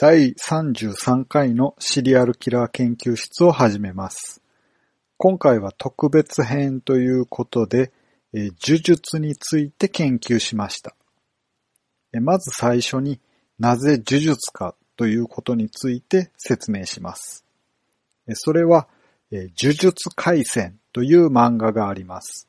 [0.00, 4.40] 第33回のシリアルキラー研究室を始めます。
[5.16, 7.90] 今回は特別編ということで、
[8.32, 10.94] 呪術について研究しました。
[12.20, 13.18] まず最初に
[13.58, 17.44] なぜ呪術かということについて説明します。
[18.34, 18.86] それは、
[19.32, 22.46] 呪術廻戦という漫画があります。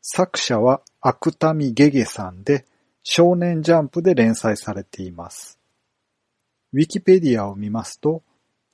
[0.00, 2.64] 作者は芥見ゲゲさんで
[3.02, 5.59] 少年ジャンプで連載されています。
[6.72, 8.22] ウィキペディアを見ますと、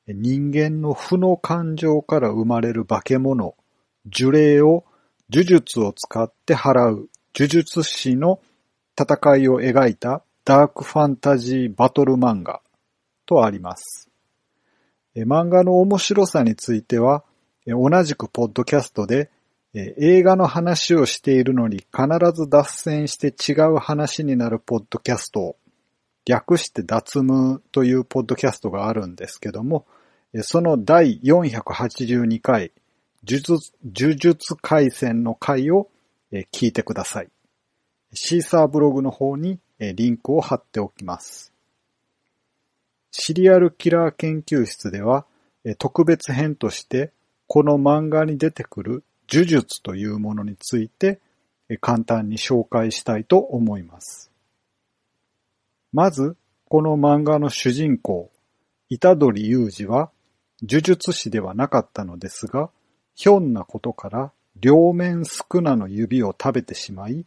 [0.06, 3.56] 人間の負の感情から生まれる化け物、
[4.12, 4.84] 呪霊を
[5.30, 8.40] 呪術を使って払う呪術師の
[8.98, 12.60] 戦いを描いたダークファンタジーバトル漫画
[13.24, 14.09] とあります。
[15.16, 17.24] 漫画の面白さについては、
[17.66, 19.30] 同じくポッドキャストで
[19.74, 25.56] 映画の話をしているのに必ず脱線して違う話になるポッドキャストを
[26.27, 29.87] 略して脱ムというポッドキャストがあるんですけども、
[30.43, 32.73] その第482回
[33.27, 35.88] 呪術呪術回戦の回を
[36.52, 37.29] 聞いてください。
[38.13, 41.52] シーサーブログの方にリンクを貼っておきます。
[43.13, 45.27] シリアルキラー研究室では
[45.79, 47.13] 特別編として
[47.46, 51.21] この漫画に出てくる呪術というものについて
[51.80, 54.30] 簡単に紹介したいと思います。
[55.97, 56.37] まず、
[56.69, 58.30] この漫画の主人公、
[59.01, 60.11] 虎杖裕二は
[60.61, 62.69] 呪術師ではなかったのですが、
[63.15, 64.31] ひょんなことから
[64.61, 67.25] 両面スクナの指を食べてしまい、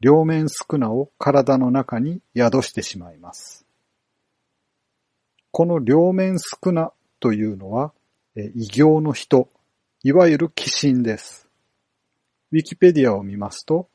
[0.00, 3.66] 両面スクナを体の中に宿してしまいます。
[5.50, 7.92] この両面スクナというのは、
[8.34, 9.50] 異形の人、
[10.02, 11.46] いわゆる鬼神です。
[12.52, 13.86] ウィキペディアを見ますと、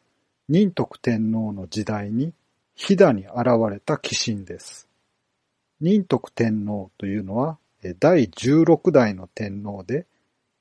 [0.50, 2.32] 仁徳天皇の時代に
[2.76, 4.88] 飛騨に現れた鬼神です。
[5.80, 7.58] 仁徳天皇というのは
[8.00, 10.08] 第16代の天皇で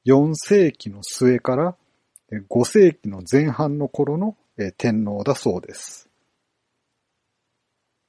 [0.06, 1.76] 4世紀の末から
[2.32, 4.36] 5世紀の前半の頃の
[4.78, 6.08] 天皇だそうです。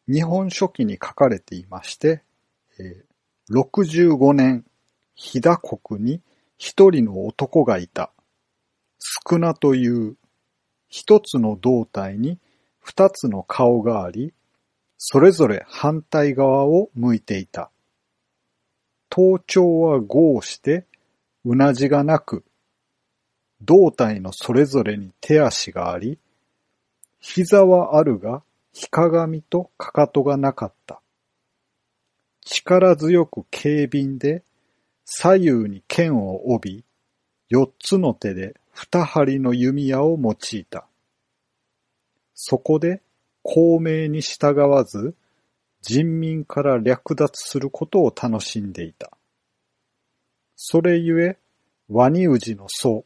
[0.08, 2.24] 日本書紀に書かれていまして、
[3.52, 4.66] 65年、
[5.16, 6.22] 飛騨国に
[6.58, 8.12] 一人の男がいた。
[9.00, 10.16] 少なという
[10.88, 12.40] 一つの胴体に
[12.84, 14.34] 二つの顔があり、
[14.98, 17.72] それぞれ反対側を向いていた。
[19.10, 20.86] 頭頂は合して、
[21.46, 22.44] うなじがなく、
[23.62, 26.20] 胴体のそれぞれに手足があり、
[27.20, 31.02] 膝はあるが、ひかがみとかかとがなかった。
[32.42, 34.44] 力強く軽便で、
[35.06, 36.86] 左右に剣を帯び、
[37.48, 40.88] 四つの手で二針の弓矢を用いた。
[42.34, 43.02] そこで
[43.42, 45.16] 公明に従わず
[45.82, 49.12] 人民から略奪することを楽しんでいた。
[50.56, 51.38] それゆえ、
[51.90, 53.06] ワニウジの祖、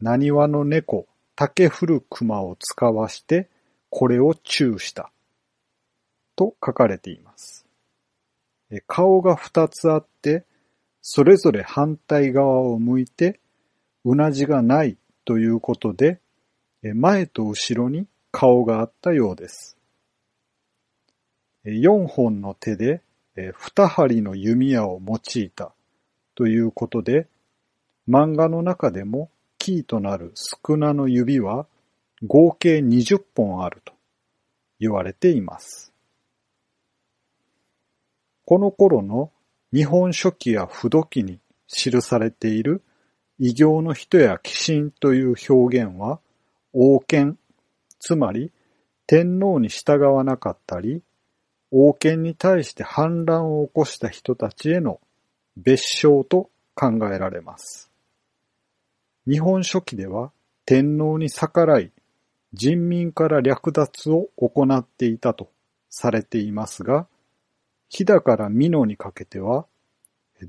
[0.00, 3.48] 何話の猫、竹古熊を使わして
[3.90, 5.10] これを中した。
[6.36, 7.66] と書かれています。
[8.86, 10.44] 顔が二つあって、
[11.02, 13.40] それぞれ反対側を向いて、
[14.04, 16.20] うなじがないということで、
[16.82, 19.76] 前と後ろに顔があったようです。
[21.64, 23.02] え4本の手で
[23.40, 25.72] え二針の弓矢を用いた
[26.34, 27.28] ということで、
[28.08, 31.66] 漫画の中でもキーとなる少なの指は
[32.26, 33.92] 合計20本あると
[34.80, 35.92] 言われています。
[38.44, 39.30] この頃の
[39.72, 41.38] 日本書紀や不土記に
[41.68, 42.82] 記されている
[43.38, 46.18] 異形の人や鬼神という表現は、
[46.72, 47.38] 王権、
[47.98, 48.52] つまり
[49.06, 51.02] 天皇に従わなかったり、
[51.70, 55.00] 王権に対して反乱を起こした人たちへの
[55.56, 57.90] 別称と考えられます。
[59.28, 60.32] 日本書紀では
[60.64, 61.92] 天皇に逆らい
[62.54, 65.50] 人民から略奪を行っていたと
[65.90, 67.06] されていますが、
[67.88, 69.66] 飛騨から美濃にかけては、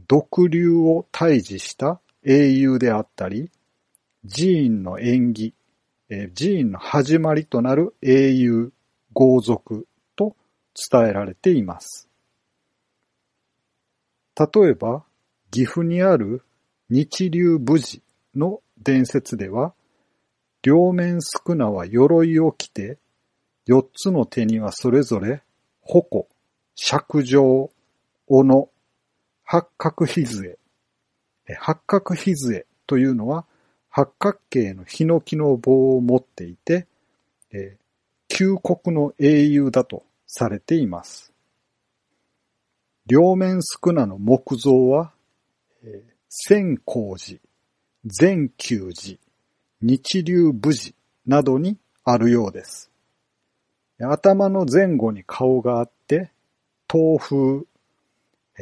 [0.07, 3.49] 毒竜を退治した英雄であったり、
[4.29, 5.53] 寺院の縁起、
[6.11, 8.71] えー寺院の始まりとなる英雄、
[9.13, 10.35] 豪族と
[10.91, 12.09] 伝えられています。
[14.35, 15.03] 例えば、
[15.51, 16.43] 岐阜にある
[16.89, 18.01] 日流武士
[18.35, 19.73] の伝説では、
[20.63, 22.97] 両面宿儺は鎧を着て、
[23.67, 25.43] 四つの手にはそれぞれ
[25.81, 26.27] 矛、
[26.75, 27.69] 尺状、
[28.27, 28.71] 斧、
[29.43, 30.57] 八角ひず。
[31.47, 33.45] え八角ひずえというのは
[33.89, 36.87] 八角形のヒノキの棒を持っていて、
[37.51, 37.89] えー
[38.29, 41.33] 旧国の英雄だとされています。
[43.05, 45.11] 両面宿儺の木像は、
[46.29, 47.41] 千光寺、
[48.05, 49.17] 善久寺、
[49.81, 50.95] 日流武寺
[51.25, 52.91] などにあるようです。
[53.99, 56.31] 頭の前後に顔があって、
[56.89, 57.65] 東風、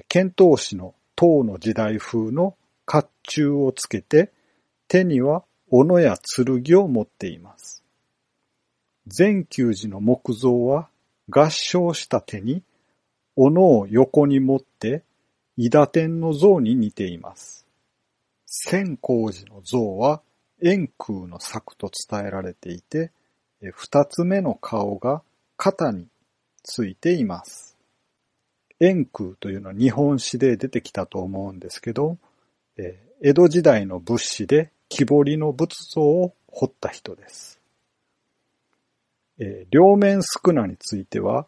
[0.07, 4.31] 遣唐使の唐の時代風の甲冑をつけて、
[4.87, 7.83] 手には斧や剣を持っています。
[9.07, 10.89] 善久寺の木像は
[11.29, 12.63] 合掌した手に
[13.35, 15.03] 斧を横に持って
[15.57, 17.65] 伊田天の像に似ています。
[18.45, 20.21] 千光寺の像は
[20.63, 23.11] 円空の作と伝えられていて、
[23.73, 25.21] 二つ目の顔が
[25.57, 26.07] 肩に
[26.63, 27.75] ついています。
[28.79, 32.17] 円空というのは日本史で出てきたと思うんですけど、
[33.21, 37.59] 江戸時代の仏師で木彫りの仏像を彫った人です。
[39.69, 41.47] 両面宿儺については、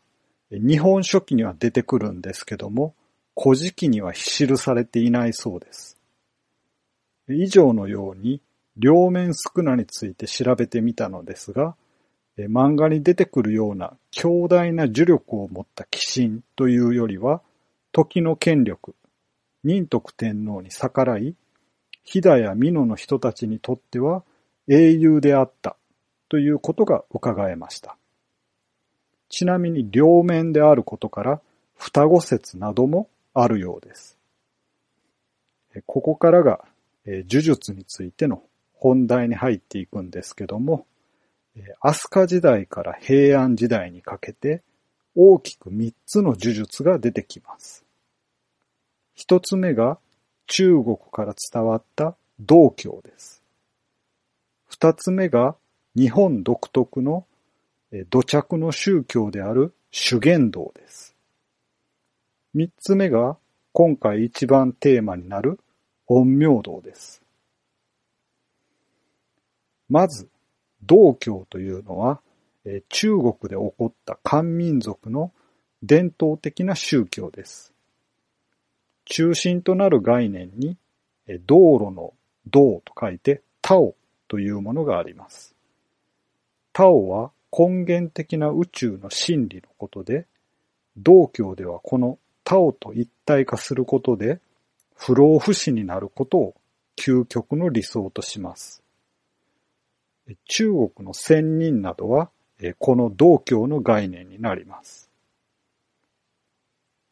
[0.51, 2.95] 日本書紀には出てくるんですけども、
[3.39, 5.97] 古事記には記されていないそうです。
[7.29, 8.41] 以上のように、
[8.77, 11.75] 両面宿儺について調べてみたのですが、
[12.37, 17.41] 漫画に出てくるような強大な呪力を持った鬼神というよりは、
[17.91, 18.95] 時の権力、
[19.63, 21.35] 仁徳天皇に逆らい、
[22.03, 24.23] 飛騨や美濃の人たちにとっては
[24.67, 25.75] 英雄であった
[26.29, 27.97] ということが伺えました。
[29.29, 31.41] ちなみに両面であることから
[31.75, 34.17] 双子説などもあるようです。
[35.85, 36.65] ここからが
[37.05, 38.43] 呪術についての
[38.73, 40.85] 本題に入っていくんですけども、
[41.81, 44.63] 飛鳥時代から平安時代にかけて
[45.15, 47.85] 大きく3つの呪術が出てきます。
[49.15, 49.99] 一つ目が
[50.49, 53.43] 中国から伝わった道教です。
[54.65, 55.55] 二つ目が
[55.95, 57.25] 日本独特の
[58.09, 61.15] 土着の宗教である修験道です。
[62.53, 63.37] 三つ目が
[63.73, 65.59] 今回一番テーマになる
[66.07, 67.21] 陰陽道です。
[69.87, 70.29] まず、
[70.81, 72.21] 道教というのは、
[72.89, 75.31] 中国で起こった漢民族の
[75.83, 77.68] 伝統的な宗教です。
[79.09, 80.77] 中心となる概念に、
[81.45, 82.13] 道路の
[82.47, 83.95] 道と書いて、タオ
[84.27, 85.55] というものがあります。
[86.71, 90.27] タオは根源的な宇宙の真理のことで、
[90.95, 94.39] 道教ではこのタオと一体化することで、
[94.95, 96.55] 不老不死になることを
[96.95, 98.83] 究極の理想とします。
[100.45, 102.29] 中国の仙人などは、
[102.77, 105.09] この道教の概念になります。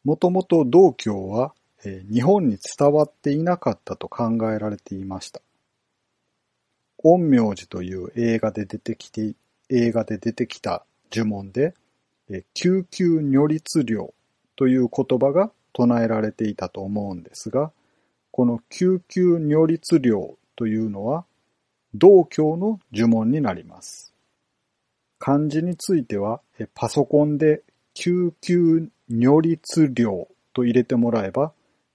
[0.04, 1.54] もともと道教は
[1.84, 5.40] 日本に伝わっていなかったと考えられていました。
[7.00, 9.34] 陰陽師という映画で出てきて、
[9.70, 11.74] 映画で出てきた呪文で、
[12.54, 14.12] 救急如律令
[14.56, 17.70] という言葉が唱えられていたと思うんですが、
[18.32, 20.10] この救急如律令
[20.56, 21.24] というのは、
[21.94, 24.12] 道教の呪文になります。
[25.20, 26.40] 漢字については、
[26.74, 27.62] パソコンで
[27.94, 31.52] 救急如律令と入れてもらえば、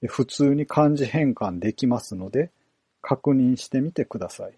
[0.07, 2.51] 普通に漢字変換できますので、
[3.01, 4.53] 確認してみてください。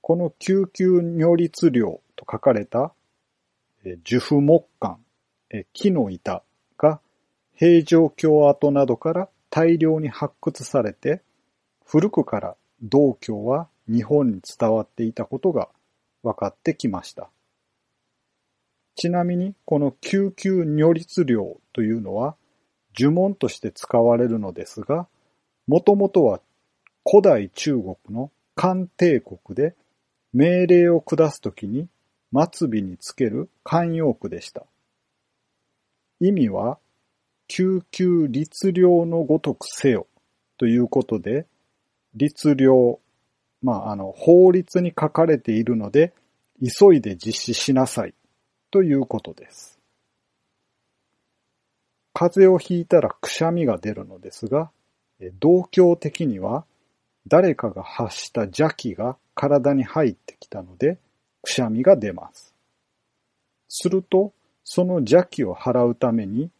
[0.00, 1.80] この救急如律令
[2.16, 2.94] と書かれた、
[4.04, 4.98] 樹布木簡、
[5.72, 6.42] 木の板
[6.76, 7.00] が
[7.54, 11.22] 平城京跡などから大量に発掘されて、
[11.84, 15.68] 古くから道教は日本に伝わっていたことが
[16.22, 17.30] 分かってきました。
[18.94, 21.36] ちなみに、この救急如律令
[21.72, 22.36] というのは、
[22.98, 25.06] 呪文として使われるのですが、
[25.66, 26.40] もともとは
[27.08, 29.74] 古代中国の漢帝国で
[30.32, 31.88] 命令を下すときに
[32.32, 34.66] 末尾につける慣用句でした。
[36.20, 36.78] 意味は、
[37.46, 40.06] 救急律令のごとくせよ
[40.58, 41.46] ということで、
[42.14, 42.66] 律令、
[43.62, 46.12] まあ、あの、法律に書かれているので、
[46.60, 48.14] 急いで実施しなさい
[48.70, 49.77] ということです。
[52.20, 54.72] 風邪をひいたらくしゃみが出るのですが、
[55.38, 56.64] 同教的には
[57.28, 60.98] 誰かが発した邪気が体に入ってきたので、
[61.42, 62.52] くしゃみが出ます。
[63.68, 64.32] すると、
[64.64, 66.50] その邪気を払うために、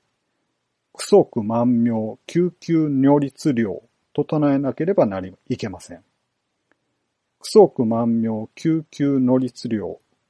[0.96, 3.64] 不足万妙救急如律令
[4.12, 6.04] と唱えなければなり、いけません。
[7.40, 9.78] 不足万妙救急如律令、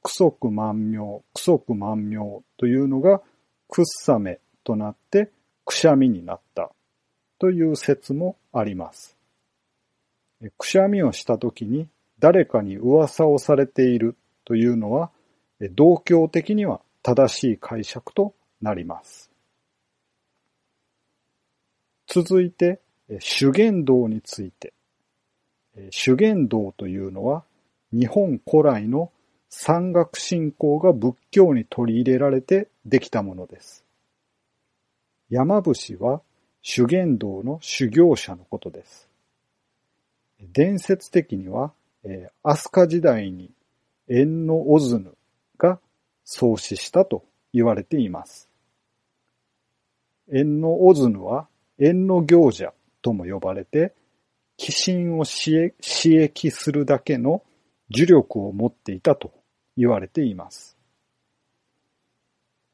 [0.03, 3.21] 不足万妙、不足万妙というのが、
[3.67, 5.31] くっさめとなって
[5.65, 6.71] くしゃみになった
[7.39, 9.17] という説もあります。
[10.59, 11.87] くしゃみをしたときに
[12.19, 15.09] 誰かに噂をされているというのは、
[15.71, 19.31] 同教的には正しい解釈となります。
[22.05, 22.79] 続いて、
[23.19, 24.73] 修験道について。
[25.89, 27.43] 修験道というのは、
[27.91, 29.11] 日本古来の
[29.49, 33.88] 山岳信仰が仏教に取り入れられてできたものです。
[35.29, 36.21] 山伏は
[36.61, 39.09] 修験道の修行者のことです。
[40.41, 41.71] 伝説的には、
[42.03, 43.51] えー、飛鳥時代に
[44.07, 45.13] 縁のオズヌ
[45.57, 45.79] が
[46.25, 48.49] 創始したと言われています。
[50.31, 53.93] 縁のオズヌは縁の行者とも呼ばれて、
[54.59, 57.43] 鬼神を刺激するだけの
[57.91, 59.31] 呪力を持っていたと
[59.77, 60.75] 言われています。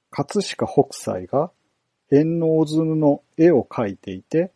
[0.09, 1.51] 葛飾北斎が
[2.12, 4.51] 縁のオズヌの絵を描いていて、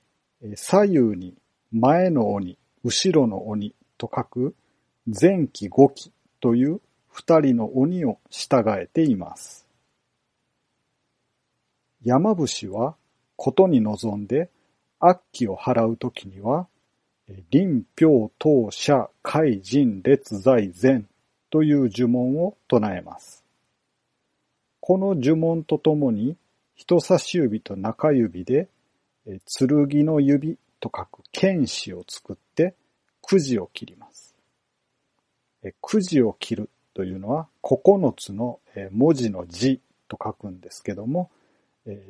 [0.56, 1.36] 左右に
[1.72, 4.56] 前の鬼、後ろの鬼と書く
[5.06, 9.68] 前期後期という二人の鬼を従えています。
[12.04, 12.96] 山伏は
[13.36, 14.50] ことに臨んで
[15.00, 16.68] 悪鬼を払うときには、
[17.52, 21.04] 臨氷当社海人列在前
[21.50, 23.44] という呪文を唱えます。
[24.80, 26.36] この呪文とともに
[26.80, 28.70] 人差し指と中指で
[29.28, 32.74] え剣の指と書く剣士を作って
[33.22, 34.34] くじを切ります。
[35.62, 41.30] えくじを切るというのは9つの文字の字と書くんですけども、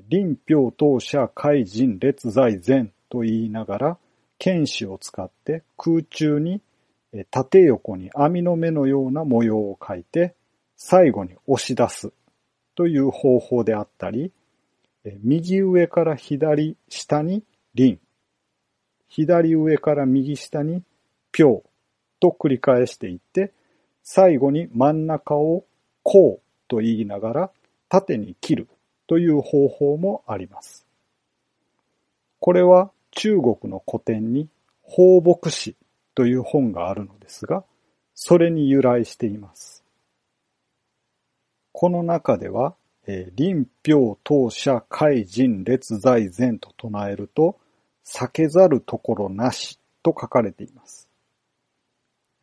[0.07, 3.97] 臨氷当社海人列在前と言いながら、
[4.37, 6.61] 剣士を使って空中に
[7.31, 10.35] 縦横に網の目のような模様を描いて、
[10.77, 12.13] 最後に押し出す
[12.75, 14.31] という方法であったり、
[15.05, 17.99] 右上から左下に輪、
[19.07, 20.83] 左上から右下に
[21.31, 21.69] ぴょう
[22.19, 23.53] と繰り返していって、
[24.03, 25.65] 最後に真ん中を
[26.03, 27.51] こうと言いながら
[27.89, 28.67] 縦に切る
[29.07, 30.85] という方法もあります。
[32.39, 34.47] これは中国の古典に
[34.83, 35.75] 放牧史
[36.15, 37.63] という本があるのですが、
[38.13, 39.83] それに由来しています。
[41.71, 42.75] この中では、
[43.11, 47.57] えー、臨氷当社海人列在前と唱えると、
[48.05, 51.09] 避けざるところなしと書かれています。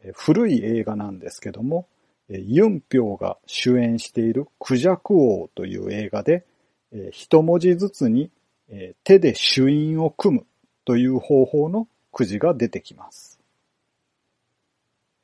[0.00, 1.86] えー、古い映画なんですけども、
[2.28, 6.44] えー、ユンピョウが主演しているクジャク王という映画で、
[6.90, 8.32] えー、一文字ずつに、
[8.68, 10.46] えー、手で朱印を組む
[10.84, 13.38] という方法のくじが出てきます。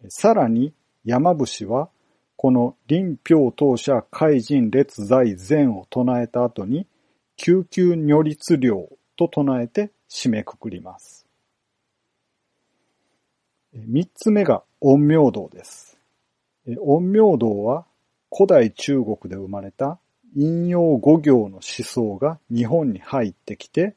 [0.09, 0.73] さらに
[1.05, 1.89] 山伏は
[2.43, 6.89] この臨氷当社海人列在前を唱えた後に
[7.37, 8.71] 救急如律令
[9.17, 11.25] と唱えて締めくくります。
[13.73, 15.97] 三つ目が陰陽道です。
[16.67, 17.87] 陰陽道は
[18.37, 20.01] 古代中国で生まれた
[20.35, 23.95] 陰陽五行の思想が日本に入ってきて、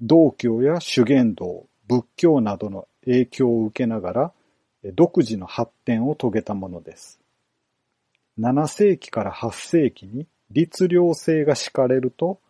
[0.00, 4.32] 道教や修験道、仏教などの影響を受けながら、
[4.94, 7.20] 独自の発展を遂げたものです。
[8.38, 12.40] 7世紀から8世紀に律令制が敷かれると、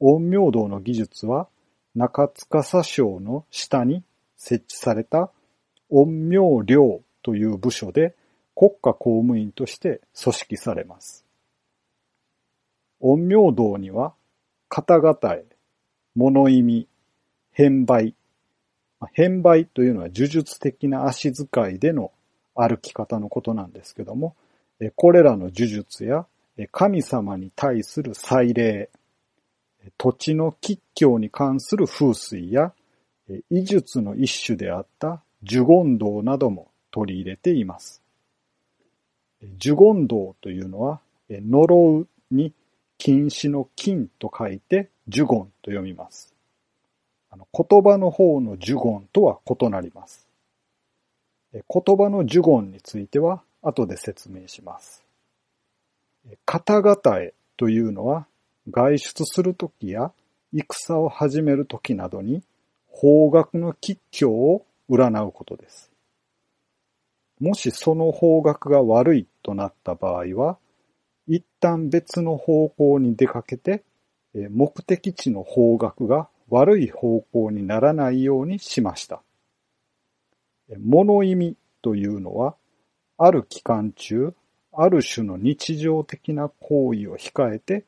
[0.00, 1.48] 陰陽道の技術は
[1.94, 4.02] 中司省の下に
[4.36, 5.30] 設置された
[5.90, 8.14] 陰陽寮という部署で
[8.54, 11.24] 国家公務員として組織されます。
[13.00, 14.14] 陰陽道には、
[14.68, 15.44] 方々へ、
[16.14, 16.88] 物意味、
[17.50, 18.14] 変売。
[19.12, 22.12] 変売というのは呪術的な足使いでの
[22.54, 24.36] 歩き方のことなんですけども、
[24.90, 26.26] これらの呪術や
[26.70, 28.90] 神様に対する祭礼、
[29.98, 32.72] 土地の吉凶に関する風水や、
[33.50, 38.02] 医術の一種であった呪言道なども取り入れています。
[39.60, 42.52] 呪言道というのは、呪うに
[42.98, 46.34] 禁止の禁と書いて呪言と読みます。
[47.30, 50.28] あの言葉の方の呪言とは異なります。
[51.52, 51.62] 言
[51.96, 55.02] 葉の呪言については後で説明します。
[56.44, 58.26] 方々へというのは
[58.70, 60.12] 外出するときや
[60.52, 62.42] 戦を始めるときなどに
[62.88, 65.90] 方角の吉凶を占うことです。
[67.40, 70.58] もしその方角が悪いとなった場合は、
[71.26, 73.82] 一旦別の方向に出かけて、
[74.34, 79.22] 目的地の方角が悪い方向にならないようにしました。
[80.78, 82.54] 物意味というのは、
[83.18, 84.34] ある期間中、
[84.72, 87.84] ある種の日常的な行為を控えて、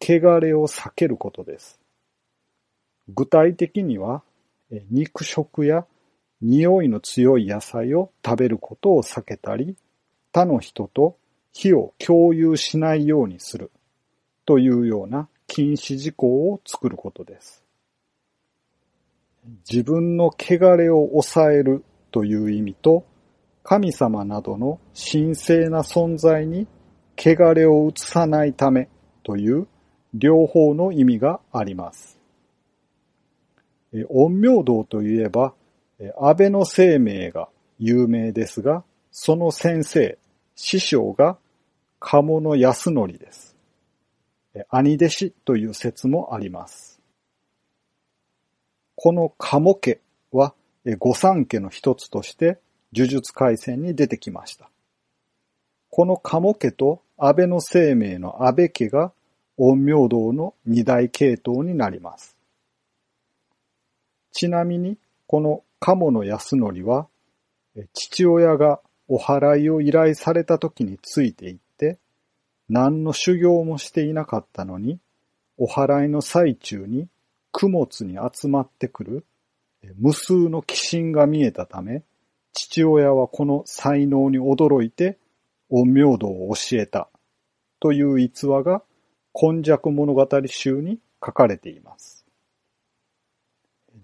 [0.00, 1.80] 汚れを避けることです。
[3.08, 4.22] 具体的には、
[4.90, 5.86] 肉食や
[6.40, 9.76] 匂いの強い野菜を食べることを避けたり、
[10.32, 11.16] 他の人と
[11.52, 13.70] 火を共有しないようにする
[14.44, 17.64] というような禁止事項を作ることです。
[19.70, 23.06] 自分の汚れを抑えるという意味と、
[23.64, 26.68] 神様などの神聖な存在に
[27.16, 28.90] 汚れを移さないため
[29.22, 29.66] という
[30.12, 32.18] 両方の意味があります。
[33.90, 35.54] 陰陽道といえば、
[36.20, 40.18] 安倍の生命が有名ですが、その先生、
[40.54, 41.38] 師匠が
[42.00, 43.56] 鴨の安則です。
[44.70, 47.00] 兄弟子という説もあります。
[48.94, 50.00] この鴨家
[50.32, 50.54] は
[50.98, 52.58] 御三家の一つとして
[52.94, 54.70] 呪術廻戦に出てきました。
[55.90, 59.12] この鴨家と安倍の生命の安倍家が
[59.56, 62.36] 陰陽道の二大系統になります。
[64.32, 67.06] ちなみに、この鴨の安則は、
[67.92, 71.98] 父親がお祓いを依頼された時についていって、
[72.68, 74.98] 何の修行もしていなかったのに、
[75.56, 77.08] お祓いの最中に
[77.52, 79.24] 供物に集まってくる
[79.96, 82.02] 無数の鬼神が見えたため、
[82.54, 85.18] 父親はこの才能に驚いて
[85.70, 87.08] 陰陽道を教えた
[87.80, 88.82] という逸話が
[89.32, 92.24] 今昔物語集に書かれています。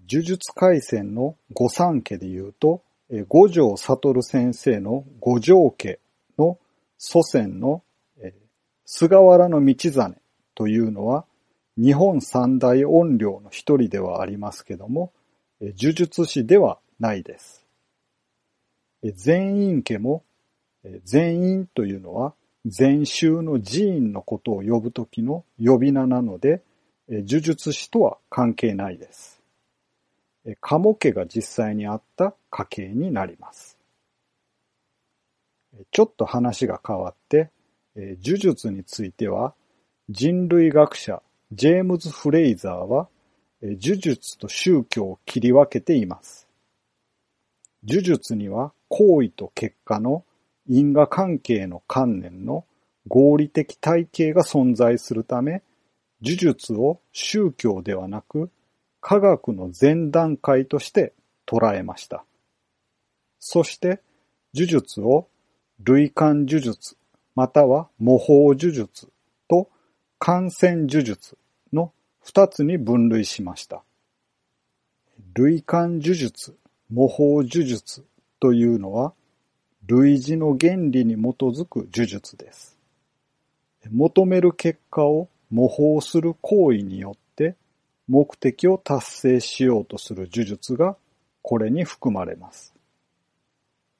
[0.09, 2.83] 呪術廻戦の御三家で言うと、
[3.29, 5.99] 五条悟先生の五条家
[6.37, 6.59] の
[6.97, 7.83] 祖先の
[8.85, 10.17] 菅原道真
[10.53, 11.25] というのは
[11.77, 15.13] 日本三大怨霊の一人ではありますけども、
[15.61, 17.60] 呪術師ではないです。
[19.03, 20.23] 全員家も、
[21.03, 22.33] 全員というのは
[22.65, 26.61] 禅宗の寺院のことを呼ぶときの呼び名なので、
[27.09, 29.41] 呪術師とは関係ないです。
[30.59, 33.77] 鴨家が実際にあった家系になります。
[35.91, 37.49] ちょっと話が変わって、
[37.95, 39.53] 呪術については
[40.09, 43.09] 人類学者ジェームズ・フレイザーは
[43.61, 46.40] 呪術と宗教を切り分けています。
[47.87, 50.23] 呪術には行為と結果の
[50.67, 52.65] 因果関係の観念の
[53.07, 55.63] 合理的体系が存在するため、
[56.21, 58.51] 呪術を宗教ではなく
[58.99, 61.13] 科学の前段階として
[61.47, 62.23] 捉えました。
[63.39, 64.01] そして
[64.53, 65.27] 呪術を
[65.83, 66.95] 類感呪術
[67.35, 69.09] または模倣呪術
[69.49, 69.69] と
[70.19, 71.37] 感染呪術
[71.73, 71.91] の
[72.23, 73.81] 二つに分類しました。
[75.33, 76.55] 類感呪術、
[76.91, 78.05] 模倣呪術
[78.39, 79.13] というのは
[79.87, 82.77] 類似の原理に基づく呪術です。
[83.89, 87.55] 求める結果を模倣する行為によって
[88.07, 90.97] 目的を達成しようとする呪術が
[91.41, 92.73] これに含まれます。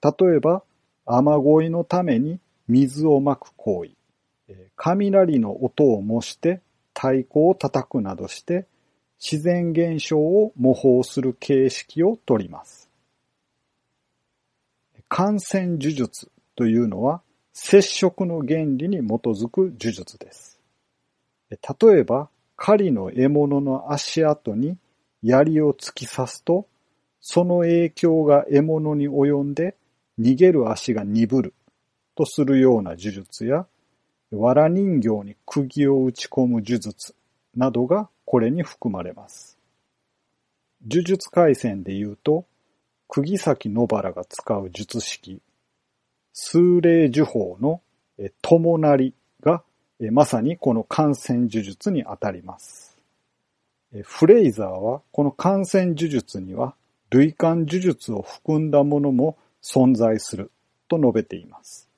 [0.03, 0.63] 例えば、
[1.05, 3.91] 雨乞いのために水をまく行為、
[4.75, 6.61] 雷の音を模して
[6.93, 8.65] 太鼓を叩くなどして
[9.19, 12.80] 自然現象を模倣する形式をとります。
[15.13, 17.21] 感染呪術というのは
[17.51, 20.57] 接触の原理に基づく呪術です。
[21.49, 24.77] 例えば、狩りの獲物の足跡に
[25.21, 26.65] 槍を突き刺すと、
[27.19, 29.75] その影響が獲物に及んで
[30.17, 31.53] 逃げる足が鈍る
[32.15, 33.67] とするような呪術や、
[34.31, 37.15] 藁人形に釘を打ち込む呪術
[37.53, 39.57] などがこれに含まれます。
[40.89, 42.45] 呪術廻戦で言うと、
[43.13, 45.41] 釘崎野原が使う術式、
[46.31, 47.81] 数霊呪法の
[48.41, 49.63] 友成が
[50.11, 52.97] まさにこの感染呪術にあたります。
[54.03, 56.73] フレイザーはこの感染呪術には
[57.09, 60.49] 類感呪術を含んだものも存在する
[60.87, 61.89] と述べています。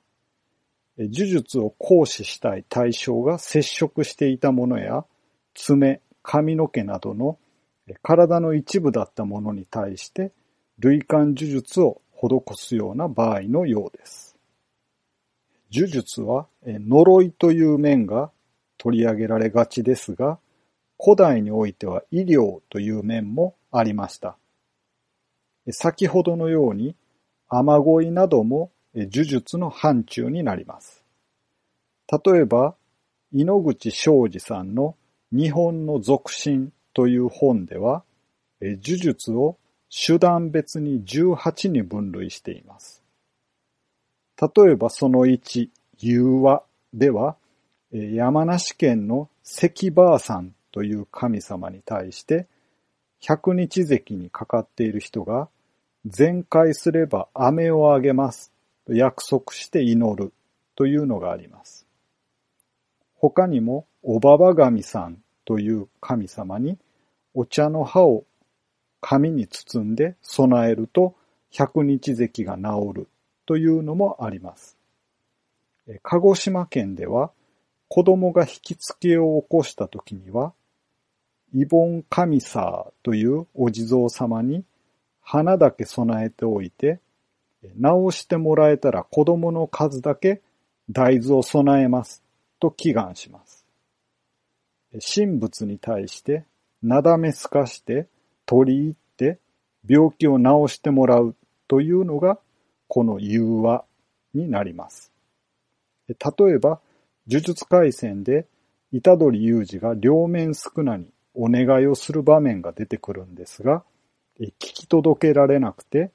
[0.97, 5.05] 呪術を行使したい対象が接触していたものや
[5.53, 7.37] 爪、髪の毛などの
[8.01, 10.31] 体の一部だったものに対して
[10.79, 14.35] 類感呪術を施すような場合のようです。
[15.71, 18.31] 呪術は呪いという面が
[18.77, 20.39] 取り上げられがちですが、
[20.99, 24.37] 古代においては医療という面もありました。
[25.71, 26.95] 先ほどのように
[27.49, 31.03] 雨乞いなども呪術の範疇になります。
[32.25, 32.75] 例えば、
[33.31, 34.95] 井ノ口昌司さんの
[35.31, 38.03] 日本の俗心という本では、
[38.61, 39.57] 呪術を
[39.95, 43.03] 手段別に18に分類しています。
[44.41, 46.63] 例えばその1、融和
[46.95, 47.35] では、
[47.91, 52.47] 山梨県の関ばあさんという神様に対して、
[53.19, 55.47] 百日関にかかっている人が、
[56.07, 58.51] 全開すれば飴をあげます
[58.87, 60.33] と約束して祈る
[60.75, 61.85] というのがあります。
[63.13, 66.79] 他にも、おばば神さんという神様に
[67.35, 68.25] お茶の葉を
[69.03, 71.13] 紙に包んで備えると
[71.51, 73.07] 百日咳が治る
[73.45, 74.77] というのもあります。
[76.01, 77.31] 鹿児島県では
[77.89, 80.53] 子供が引きつけを起こした時には、
[81.53, 84.63] イボン神サーというお地蔵様に
[85.21, 86.99] 花だけ備えておいて、
[87.77, 90.41] 直してもらえたら子供の数だけ
[90.89, 92.23] 大豆を備えます
[92.59, 93.63] と祈願します。
[95.15, 96.45] 神仏に対して
[96.81, 98.07] なだめすかして
[98.45, 99.39] 取り入って
[99.87, 101.35] 病気を治してもらう
[101.67, 102.39] というのが
[102.87, 103.85] この融和
[104.33, 105.11] になります。
[106.07, 106.15] 例
[106.53, 106.79] えば、
[107.27, 108.45] 呪術廻戦で
[109.01, 113.83] 虎杖裕二が両面少なにお願いをする場面が出てくるんですが、
[114.39, 116.11] 聞き届けられなくて、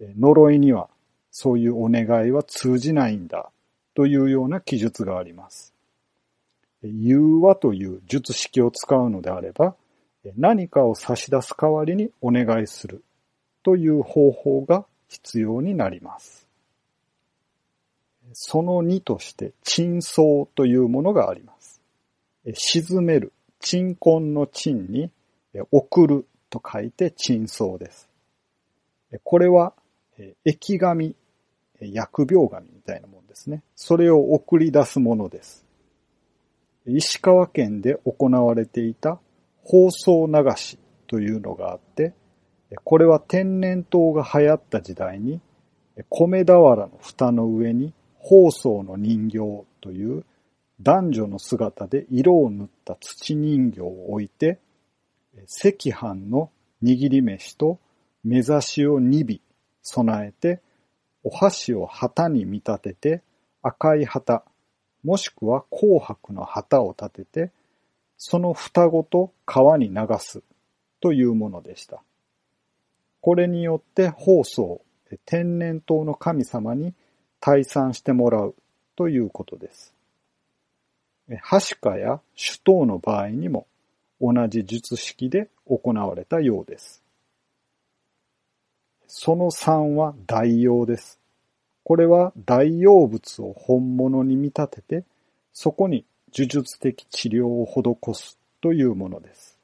[0.00, 0.88] 呪いには
[1.30, 3.50] そういうお願いは通じないんだ
[3.94, 5.74] というような記述があります。
[6.82, 9.74] 融和という術式を使うのであれば、
[10.36, 13.02] 何かを差し出す代わりにお願いする
[13.62, 16.46] という方法が必要になります。
[18.32, 21.80] その2として、鎮葬というものがあります。
[22.54, 25.10] 沈める、鎮魂の鎮に、
[25.72, 28.08] 送ると書いて鎮葬です。
[29.24, 29.72] これは、
[30.44, 31.16] 疫神、
[31.80, 33.62] 疫病神みたいなもんですね。
[33.74, 35.64] それを送り出すものです。
[36.86, 39.18] 石川県で行われていた
[39.70, 42.12] 放送流しというのがあって、
[42.82, 45.40] これは天然痘が流行った時代に、
[46.08, 49.38] 米俵の蓋の上に放送の人形
[49.80, 50.24] という
[50.82, 54.58] 男女の姿で色を塗った土人形を置いて、
[55.64, 56.50] 赤飯の
[56.82, 57.78] 握り飯と
[58.24, 59.40] 目指しを2尾
[59.82, 60.60] 備えて、
[61.22, 63.22] お箸を旗に見立てて
[63.62, 64.42] 赤い旗、
[65.04, 67.52] もしくは紅白の旗を立てて、
[68.22, 70.42] その蓋ごと川に流す
[71.00, 72.02] というものでした。
[73.22, 74.82] これによって放送、
[75.24, 76.92] 天然痘の神様に
[77.40, 78.54] 退散してもらう
[78.94, 79.94] ということです。
[81.40, 83.66] はしかや首都の場合にも
[84.20, 87.02] 同じ術式で行われたようです。
[89.06, 91.18] その3は代用です。
[91.84, 95.04] これは代用物を本物に見立てて、
[95.54, 99.58] そこに呪術的治療を施すというものです。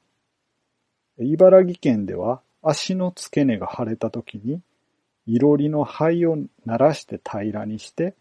[1.19, 4.61] 茨城県では足の付け根が腫れた時に
[5.25, 8.15] いろりの灰を鳴らして平らにして、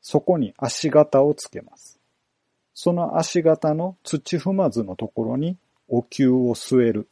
[0.00, 1.98] そこに足型をつけます。
[2.74, 5.56] その足型の土踏まずのところに
[5.88, 7.08] お灸を据える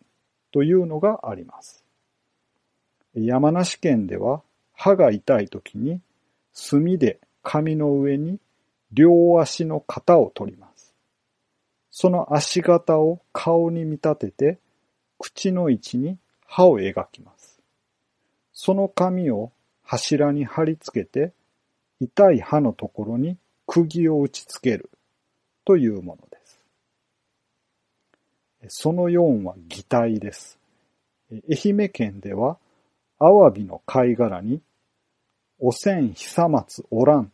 [0.53, 1.85] というのがあります。
[3.14, 6.00] 山梨県では歯が痛い時に
[6.53, 8.38] 墨で紙の上に
[8.92, 10.69] 両足の型を取ります。
[11.90, 14.59] その足型を顔に見立てて
[15.18, 17.61] 口の位置に歯を描きます。
[18.53, 21.33] その紙を柱に貼り付けて、
[22.00, 24.90] 痛い歯のところに釘を打ち付ける
[25.64, 26.38] というもので
[28.68, 28.81] す。
[28.83, 30.59] その4は擬態です。
[31.31, 32.59] 愛媛県では、
[33.18, 34.61] アワビの貝殻に、
[35.59, 37.31] おせん久松おらん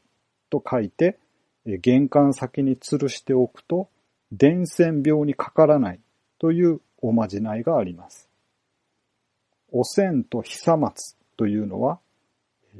[0.50, 1.18] と書いて、
[1.64, 3.88] 玄関先に吊るしておくと、
[4.32, 6.00] 伝染病にかからない
[6.38, 8.28] というおまじないがあります。
[9.72, 11.98] おせんと久松というのは、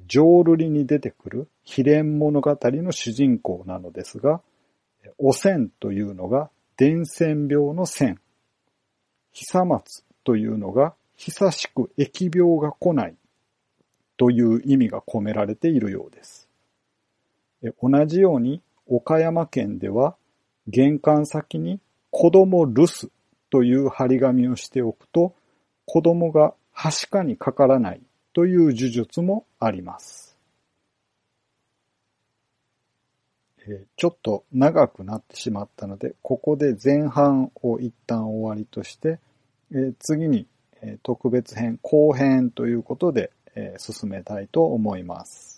[0.07, 4.41] 浄瑠璃に出てくる秘伝物語の主人公なのですが、
[5.19, 8.21] おせんというのが伝染病の線、
[9.33, 13.15] 久松というのが久しく疫病が来ない
[14.17, 16.49] という意味が込められているようです。
[17.83, 20.17] 同じように岡山県では
[20.68, 23.12] 玄関先に子供留守
[23.50, 25.35] という張り紙をしておくと
[25.85, 28.02] 子供がはしかにかからない
[28.33, 30.37] という呪術もあります。
[33.96, 39.18] ちょっと長くなってしまったので、ここで前半を一旦終わりとして、
[39.98, 40.46] 次に
[41.02, 43.33] 特別編後編ということで
[43.79, 45.56] 進めたいと思います。